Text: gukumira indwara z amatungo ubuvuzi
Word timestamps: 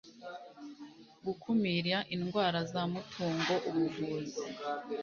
gukumira 1.25 1.97
indwara 2.15 2.59
z 2.71 2.73
amatungo 2.83 3.53
ubuvuzi 3.69 4.43